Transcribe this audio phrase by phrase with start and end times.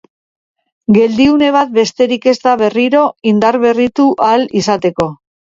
[0.95, 3.03] Geldiune bat besterik ez da berriro
[3.33, 5.11] indaberritu ahal izateko.